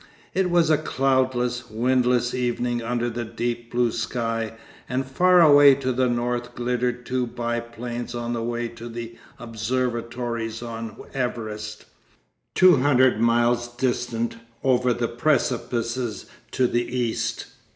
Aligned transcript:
It 0.33 0.49
was 0.49 0.71
a 0.71 0.79
cloudless, 0.79 1.69
windless 1.69 2.33
evening 2.33 2.81
under 2.81 3.07
the 3.07 3.23
deep 3.23 3.71
blue 3.71 3.91
sky, 3.91 4.53
and 4.89 5.05
far 5.05 5.41
away 5.43 5.75
to 5.75 5.91
the 5.91 6.09
north 6.09 6.55
glittered 6.55 7.05
two 7.05 7.27
biplanes 7.27 8.15
on 8.15 8.33
the 8.33 8.41
way 8.41 8.67
to 8.69 8.89
the 8.89 9.15
observatories 9.37 10.63
on 10.63 10.95
Everest, 11.13 11.85
two 12.55 12.77
hundred 12.77 13.19
miles 13.21 13.67
distant 13.67 14.37
over 14.63 14.91
the 14.91 15.07
precipices 15.07 16.25
to 16.49 16.65
the 16.65 16.83
east. 16.97 17.45